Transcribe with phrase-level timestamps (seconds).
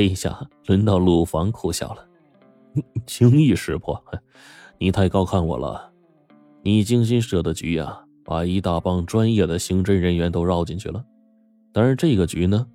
[0.00, 2.02] 这一下轮到鲁房苦笑了，
[3.06, 4.02] 轻易识破，
[4.78, 5.92] 你太高看我了。
[6.62, 11.04] 你精心设的局呀，把一大帮专业的刑侦人员都绕进去了。
[11.70, 12.66] 但是这个局呢，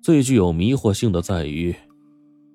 [0.00, 1.74] 最具有迷惑性的在于，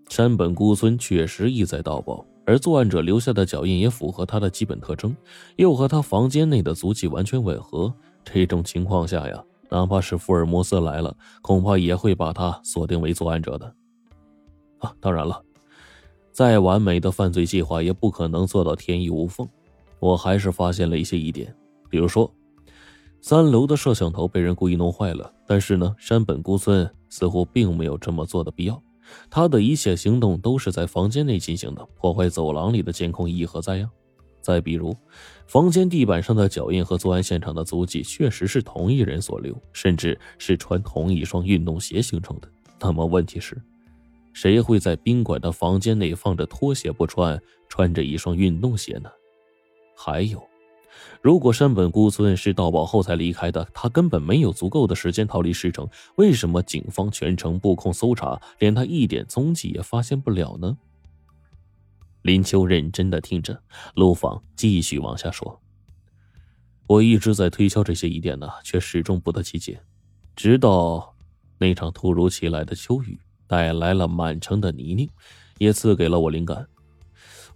[0.08, 5.14] 山本孤村确实意在盗宝，而作案者留下的脚印也符合他的基本特征，
[5.58, 7.94] 又和他房间内的足迹完全吻合。
[8.24, 13.76] 这种情况下呀，哪怕是福尔摩斯来了，恐怕也会把他锁定为作案者的。
[14.80, 15.41] 啊，当然了，
[16.32, 19.47] 再完美的犯罪计划也不可能做到天衣无缝。
[20.00, 21.56] 我还是发现了一些疑点，
[21.89, 22.32] 比如说，
[23.21, 28.82] 三楼的摄像头被人故意弄坏了，但是呢，山本孤村似乎并没有这么做的必要。
[29.29, 33.89] 他的一切行动都是在房间内进行的，破坏走廊里的监控意义何在呀？
[34.39, 34.95] 再比如，
[35.47, 42.47] 房间地板上的脚印和作案现场的足迹确实是同一人所留，甚至是穿同一双运动鞋形成的。
[42.80, 43.59] 那么问题是？
[44.39, 49.09] 谁会在宾馆的房间内放着拖鞋不穿，穿着一双运动鞋呢？
[49.95, 50.47] 还有，
[51.23, 55.89] 如果山本孤村是盗宝后才离开的，他根本没有足够的时间逃离市城。
[56.17, 60.77] 为什么警方全程布控搜查，连他一点踪迹也发现不了呢？
[62.22, 63.59] 林秋认真的听着，
[63.95, 65.59] 陆放继续往下说
[66.85, 69.81] ：“我一直在推敲这些疑点呢，却始终不得其解，
[70.35, 71.16] 直到
[71.57, 75.09] 那场突如其来的秋雨。”带来了满城的泥泞，
[75.58, 76.67] 也赐给了我灵感。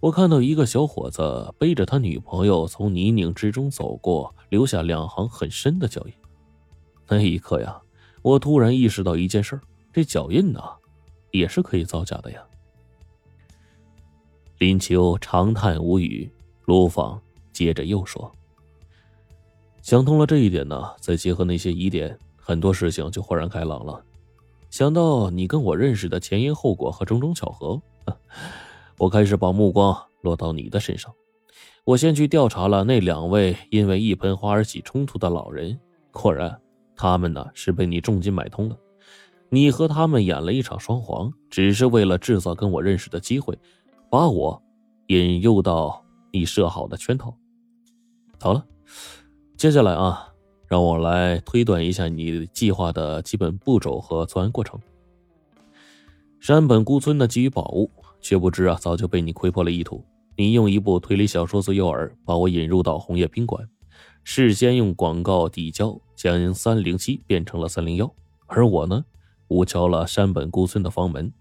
[0.00, 6.12] 我看到一个小伙子背着他女朋友从泥泞之中走过，留下两行很深的脚印。
[7.06, 7.80] 那一刻呀，
[8.22, 9.60] 我突然意识到一件事：
[9.92, 10.60] 这脚印呐，
[11.30, 12.42] 也是可以造假的呀。
[14.58, 16.30] 林秋长叹无语，
[16.64, 17.20] 卢芳
[17.52, 18.32] 接着又说
[19.82, 24.04] ：“想通了这一点呢，再结合那些疑点，很多事情就豁然开朗了。”
[24.72, 27.82] 想到你跟我认识的前因后果和种种巧合，
[28.96, 31.12] 我开始把目光落到你的身上。
[31.84, 35.78] 我先去调查了那两位因为一盆花而起冲突的老人，
[36.10, 36.58] 果然，
[36.96, 38.76] 他们呢是被你重金买通了。
[39.50, 43.58] 你和他们演了一场双簧，只是为了制造跟我认识的机会，
[44.10, 44.62] 把我
[45.08, 46.02] 引诱到
[46.32, 47.36] 你设好的圈套。
[48.40, 48.64] 好了，
[49.58, 50.31] 接下来啊。
[50.72, 54.80] 让我来推断一下你计划的基本步骤和作案过程。
[56.40, 57.90] 山本孤村的给予宝物，
[58.22, 60.02] 却不知啊早就被你窥破了意图。
[60.34, 63.68] 你用一部推理小说做诱饵，把我引入到红叶宾馆，
[64.24, 68.10] 事先用广告递交，将三零七变成了三零幺。
[68.46, 69.04] 而我呢，
[69.48, 71.34] 误敲了山本孤村的房门，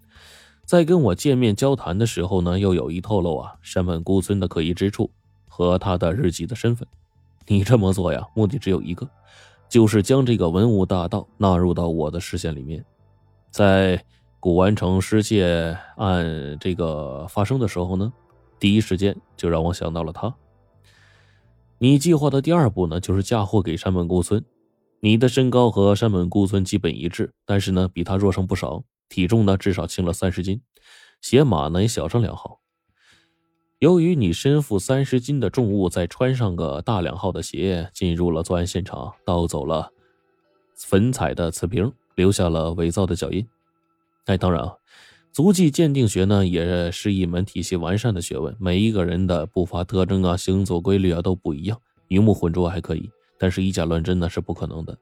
[0.65, 5.09] 在跟我见面交谈的时候呢，又有意透露啊山本孤村的可疑之处
[5.47, 6.85] 和他的日记的身份。
[7.47, 9.09] 你这么做呀，目的只有一个，
[9.69, 12.83] 就是将这个文物大盗纳入到我的视线里面。
[13.49, 14.01] 在
[14.39, 18.11] 古玩城失窃案这个发生的时候呢，
[18.59, 20.33] 第一时间就让我想到了他。
[21.77, 24.43] 你计划的第二步呢，就是嫁祸给山本孤村。
[25.01, 30.61] 你的身高和山本孤村基本一致，但是呢，比他弱上不少，体重呢至少轻了三十斤，
[31.21, 32.60] 鞋码呢也小上两号。
[33.81, 39.91] 由于你身负三十斤的重物，再穿上个大两号的鞋，进入了作案现场，盗走了
[40.75, 43.43] 粉彩的瓷瓶，留下了伪造的脚印。
[44.25, 44.75] 哎，当然啊，
[45.31, 48.55] 足迹鉴定学呢也是一门体系完善的学问。
[48.59, 51.75] 每一个人的步伐特征啊、行走规律啊都不一样，
[52.07, 53.09] 鱼目混珠还可以，
[53.39, 54.95] 但是以假乱真呢是不可能的。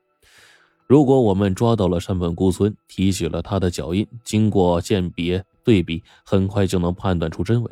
[0.88, 7.70] 如果我们抓到了山本孤村，提取了他的脚印，经过鉴别对比，很快就能判断出真伪。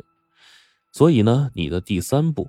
[0.98, 2.48] 所以呢，你的第三步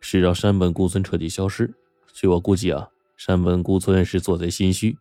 [0.00, 1.74] 是让山本孤村彻底消失。
[2.14, 2.88] 据我估计啊，
[3.18, 4.96] 山本孤村是做贼心虚，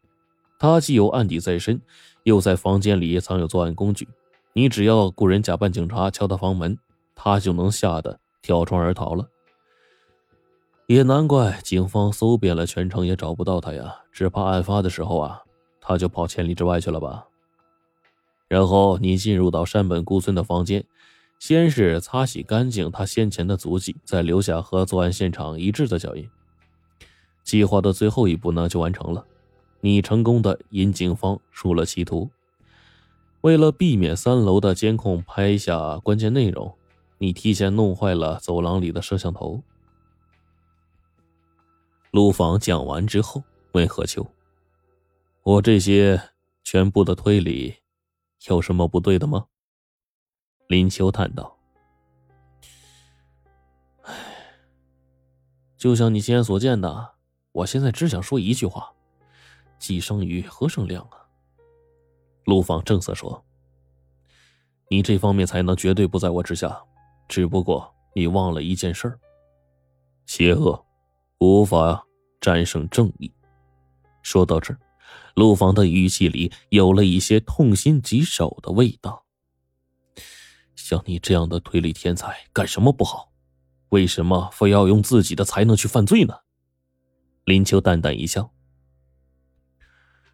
[0.59, 1.80] 他既有案底在身，
[2.24, 4.09] 又在房间里藏有作案工具。
[4.51, 6.78] 你只要雇人假扮警察敲他房门，
[7.16, 9.30] 他就能吓得跳窗而逃了。
[10.88, 15.40] 也难怪警方搜遍了全城也找不到他呀，只怕案发的时候啊，
[15.80, 17.25] 他就跑千里之外去了吧。
[18.50, 20.83] 然后你进入到山本孤村的房间。
[21.42, 26.30] 先是擦洗干净他先前的足迹，再留下和作案现场一致的脚印。
[27.44, 29.26] 计划的最后一步呢，就完成了。
[29.80, 32.30] 你成功的引警方入了歧途。
[33.42, 36.72] 为了避免三楼的监控拍下关键内容，
[37.18, 39.64] 你提前弄坏了走廊里的摄像头。
[42.12, 44.24] 陆访讲完之后，问何秋
[45.42, 46.22] ：“我这些
[46.64, 47.78] 全部的推理，
[48.48, 49.48] 有什么不对的吗？”
[50.71, 51.57] 林秋叹道
[54.03, 54.13] ：“唉，
[55.75, 57.15] 就像你亲眼所见的，
[57.51, 58.89] 我现在只想说一句话：
[59.77, 61.27] 既生瑜，何生亮啊？”
[62.47, 63.44] 陆放正色说
[64.88, 66.81] ：“你这方面才能绝对不在我之下。
[67.27, 69.19] 只不过你忘了一件事：
[70.25, 70.85] 邪恶
[71.39, 72.01] 无法
[72.39, 73.29] 战胜正义。
[74.21, 74.79] 说到这儿，
[75.35, 79.25] 陆芳的语气里有了一些痛心疾首的味道。
[80.83, 83.31] 像你这样的推理天才，干什么不好？
[83.89, 86.33] 为什么非要用自己的才能去犯罪呢？
[87.45, 88.51] 林秋淡淡一笑。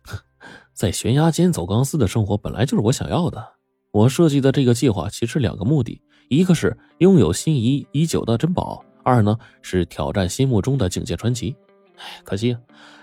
[0.74, 3.54] 在悬崖间走钢丝的生活本来就是我想要的。
[3.92, 11.56] 我设计的这个计划其实两个目的：一个是拥有心仪已久的珍宝；二呢是挑战心目中的境界传奇。
[11.98, 12.56] 哎，可惜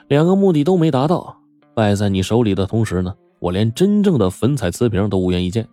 [0.08, 1.36] 两个目的都没达到。
[1.74, 5.68] 败在你手里的同时呢，我连真正的粉彩瓷瓶都无缘一见。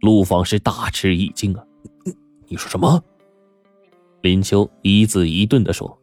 [0.00, 1.64] 陆芳是大吃一惊啊！
[2.48, 3.02] 你说什么？
[4.22, 5.98] 林秋一字一顿的说：“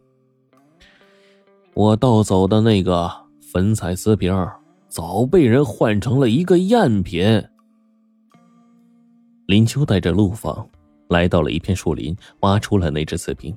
[1.73, 3.11] 我盗走的那个
[3.41, 4.33] 粉彩瓷瓶。”
[4.89, 7.21] 早被人换成了一个赝品。
[9.45, 10.67] 林秋带着陆放
[11.09, 13.55] 来到了一片树林，挖出了那只瓷瓶。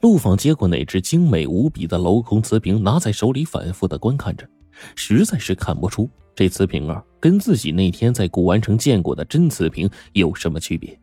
[0.00, 4.48] 陆放接过那只精美无比的镂空瓷瓶，拿在手里反复的观看着，
[4.94, 10.98] 实在是看不出这瓷瓶啊跟自己那天在古玩城见过的真瓷瓶有什么区别。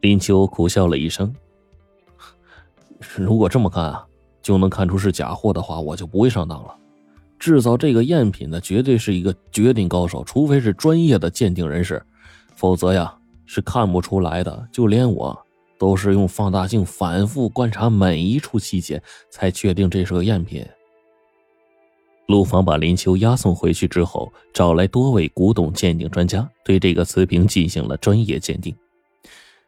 [0.00, 1.34] 林秋苦笑了一声
[3.16, 4.06] ：“如果这么看啊，
[4.42, 6.74] 就能看出是假货的话，我就不会上当了。”
[7.38, 12.04] 制造这个赝品的绝对是一个绝顶高手，除非是专业的鉴定人士，
[12.56, 13.16] 否则呀
[13.46, 14.68] 是看不出来的。
[14.72, 15.36] 就连我
[15.78, 19.00] 都是用放大镜反复观察每一处细节，
[19.30, 20.66] 才确定这是个赝品。
[22.28, 28.76] 陆芳把林秋押送回去之后，找来多位古董鉴定专家，对这个瓷瓶进行了专业鉴定，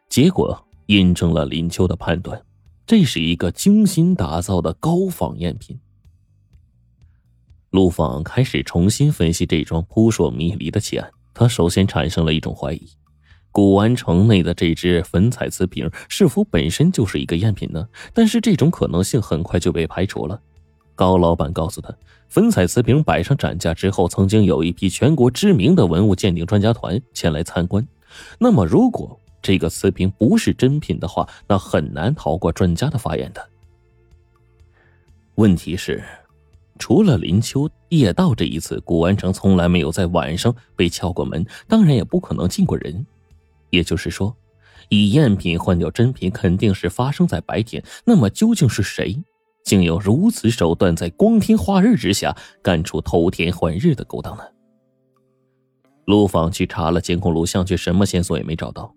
[0.07, 2.39] 结果印证了林秋的判断，
[2.85, 5.79] 这是一个精心打造的高仿赝品。
[7.71, 11.09] 陆放开始重新分析这桩扑朔迷离的奇案。
[11.33, 12.87] 他首先产生了一种怀疑：
[13.51, 17.87] 古玩城内的这只粉彩瓷瓶是否本身就是一个赝品呢？
[18.13, 20.39] 但是这种可能性很快就被排除了。
[21.01, 21.91] 高老板告诉他，
[22.29, 27.83] 粉彩瓷瓶摆上展架之后，曾经有一批全国知名的文物鉴定专家团前来参观。
[28.37, 33.43] 那么，如果这个瓷瓶不是真品的话，那很难逃过专家的法眼的。
[35.33, 36.03] 问题是。
[36.77, 43.03] 除了林秋夜到这一次，古玩城从来没有在晚上被敲过门，当然也不可能进过人。
[43.71, 44.35] 也就是说，
[44.89, 47.83] 以赝品换掉真品肯定是发生在白天。
[48.05, 49.17] 那么究竟是谁，
[49.63, 54.43] 竟有如此手段，在光天化日之下干出偷天换日的勾当呢？
[56.05, 58.93] 陆访去查了监控录像，却什么线索也没找到。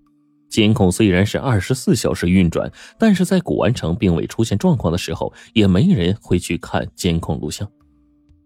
[0.48, 7.68] 监控虽然是二十四小时运转，但是在古玩城并未出现状况的时候，也没人会去看监控录像。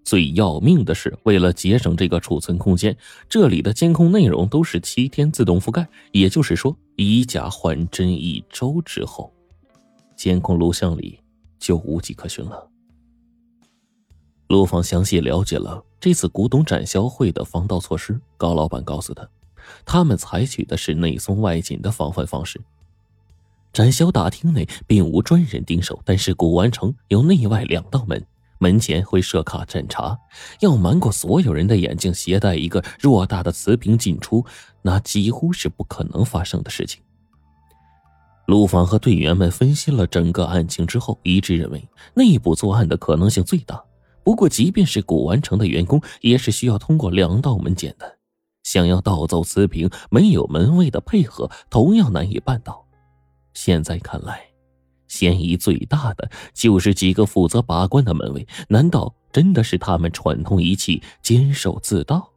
[0.04, 2.96] 最要命的是，为了节省这个储存空间，
[3.28, 9.30] 这里的监控内容都是七天自动覆盖，也就是说，以假换真一周之后，
[10.16, 11.20] 监控录像里
[11.58, 12.68] 就无迹可寻了。
[14.48, 19.28] 陆放详细了解了这次古董展销会的防盗措施，高老板告诉他。
[19.84, 22.58] 他们采取的是内松外紧的防范方式。
[23.70, 28.24] 展销大厅内并无专人盯守，但是古玩城有内外两道门，
[28.58, 30.18] 门前会设卡侦查。
[30.60, 34.42] 要瞒过所有人的眼睛，携带一个偌大的瓷瓶进出，
[34.80, 37.02] 那几乎是不可能发生的事情。
[38.48, 43.78] 陆访和队员们分析了整个案情之后，一致认为内部作案的可能性最大。
[44.24, 48.16] 不过，即便是古玩城的员工，也是需要通过两道门检的。
[48.62, 52.82] 想要盗走瓷瓶，没有门卫的配合，同样难以办到。
[53.52, 54.40] 现在看来，
[55.08, 58.48] 嫌疑最大的就是几个负责把关的门卫。
[58.70, 62.32] 难道真的是他们串通一气，监守自盗？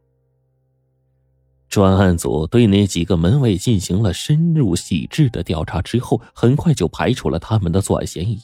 [1.72, 8.38] 专案组对那几个门卫进行了深入细致的调查之后，很快就排除了他们的作案嫌疑。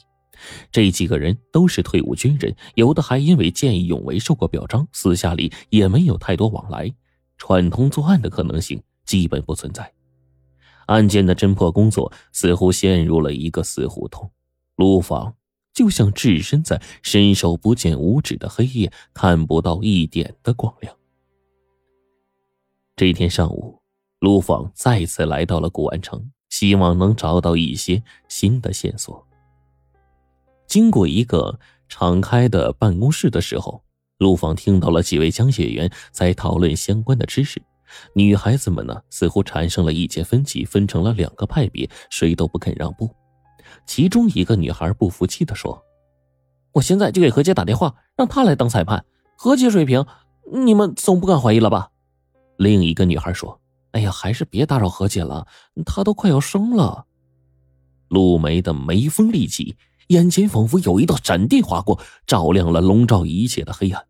[0.71, 6.91] 这几个人都是退伍军人，有的还因为见义勇为受过表彰，私下里也没有太多往来。
[7.37, 9.93] 串通作案的可能性基本不存在，
[10.87, 14.31] 案件的侦破工作似乎陷入了一个死胡同。
[14.75, 15.35] 卢芳
[15.71, 20.98] 就像置身在伸手不见五指的黑夜，看不到一点的光亮。
[22.99, 23.81] 这天上午，
[24.19, 29.25] 陆放再次来到了古玩城，希望能找到一些新的线索。
[30.67, 33.81] 经过一个敞开的办公室的时候。
[34.17, 37.61] 陆放听到了几位讲解员在讨论相关的知识，
[38.13, 43.09] 女孩子们呢似乎产生了意见分歧，分成了两个派别，谁都不肯让步。
[43.85, 45.81] 其中一个女孩不服气的说
[46.75, 49.05] ：“我现在就给何姐打电话，让她来当裁判。
[49.37, 50.05] 何姐水平，
[50.51, 51.91] 你们总不敢怀疑了吧？”
[52.59, 53.57] 另一个女孩说
[53.91, 55.47] ：“哎呀，还是别打扰何姐了，
[55.85, 57.05] 她都快要生了。
[58.09, 61.97] 陆梅的眉峰立起，眼前仿佛有一道闪电划过，
[62.27, 64.05] 照亮了笼罩一切的黑暗。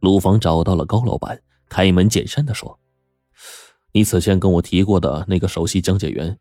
[0.00, 2.80] 陆芳找到了高老板，开门见山的说
[3.92, 6.38] ：“你此前跟我提过的那个首席讲解员，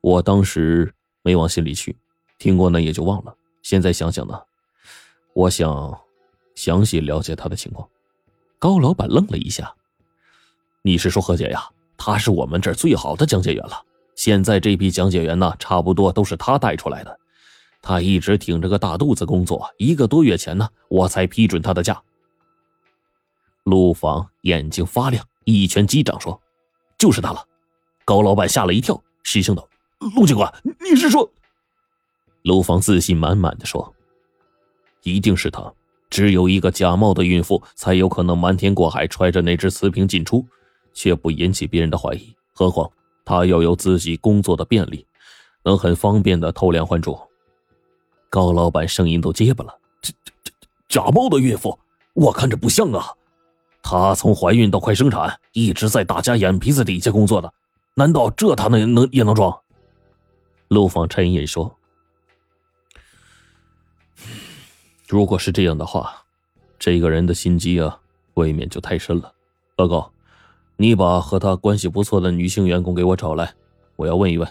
[0.00, 1.94] 我当时没往心里去，
[2.38, 3.36] 听过呢也就忘了。
[3.62, 4.40] 现在想想呢，
[5.34, 5.94] 我想
[6.54, 7.86] 详细了解他的情况。”
[8.58, 9.70] 高老板愣了一下
[10.86, 11.66] ：“你是说何姐呀？
[11.96, 13.82] 他是我们这儿最好的讲解员了。”
[14.14, 17.18] 现在这批讲解员呢，差不多都是他带出来的。
[17.80, 22.00] 他一直挺着个大肚子工作，一个多月前呢，我才批准他的假。
[23.62, 26.38] 陆芳眼睛发亮，一拳击掌说
[26.98, 27.42] ：“就是他了！”
[28.04, 29.66] 高老板吓了一跳，失声道
[30.14, 31.28] ：“陆警官，你是说？”
[32.44, 33.94] 陆芳自信满满的说
[35.02, 35.72] ：“一定是他。
[36.10, 40.46] 只有一个假冒的孕妇，才有可能瞒天过海，揣着那只瓷瓶进出，
[40.94, 42.34] 却不引起别人的怀疑。
[42.54, 42.90] 何况……”
[43.26, 45.06] 他又有自己工作的便利，
[45.62, 47.18] 能很方便的偷梁换柱。
[48.28, 50.50] 高老板声音都结巴了：“这、这、这
[50.90, 51.78] 假冒的孕妇，
[52.12, 53.14] 我看着不像啊！
[53.82, 57.50] 她从怀孕到快生产，一直在大家眼皮子底下工作的，
[57.94, 59.58] 难道这他能能也能装？”
[60.68, 61.78] 陆放沉吟说
[65.08, 66.26] ：“如果是这样的话，
[66.78, 67.98] 这个人的心机啊，
[68.34, 69.32] 未免就太深了。”
[69.74, 70.10] 报告。
[70.76, 73.54] 你把和他关系不错的女性员工给我找来，
[73.96, 74.48] 我要问一问。